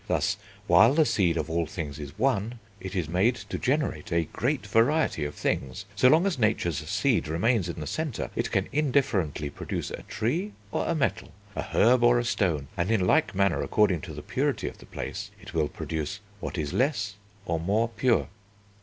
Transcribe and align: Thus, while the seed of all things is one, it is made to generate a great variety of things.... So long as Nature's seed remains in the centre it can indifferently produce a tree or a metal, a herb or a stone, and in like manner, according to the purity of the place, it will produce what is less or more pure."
Thus, 0.07 0.37
while 0.65 0.95
the 0.95 1.05
seed 1.05 1.37
of 1.37 1.47
all 1.47 1.67
things 1.67 1.99
is 1.99 2.17
one, 2.17 2.57
it 2.79 2.95
is 2.95 3.07
made 3.07 3.35
to 3.35 3.59
generate 3.59 4.11
a 4.11 4.23
great 4.23 4.65
variety 4.65 5.23
of 5.25 5.35
things.... 5.35 5.85
So 5.95 6.07
long 6.07 6.25
as 6.25 6.39
Nature's 6.39 6.79
seed 6.89 7.27
remains 7.27 7.69
in 7.69 7.79
the 7.79 7.85
centre 7.85 8.31
it 8.35 8.49
can 8.51 8.67
indifferently 8.71 9.51
produce 9.51 9.91
a 9.91 10.01
tree 10.01 10.53
or 10.71 10.87
a 10.87 10.95
metal, 10.95 11.31
a 11.55 11.61
herb 11.61 12.01
or 12.03 12.17
a 12.17 12.25
stone, 12.25 12.67
and 12.75 12.89
in 12.89 13.05
like 13.05 13.35
manner, 13.35 13.61
according 13.61 14.01
to 14.01 14.13
the 14.15 14.23
purity 14.23 14.67
of 14.67 14.79
the 14.79 14.87
place, 14.87 15.29
it 15.39 15.53
will 15.53 15.67
produce 15.69 16.19
what 16.39 16.57
is 16.57 16.73
less 16.73 17.13
or 17.45 17.59
more 17.59 17.87
pure." 17.87 18.27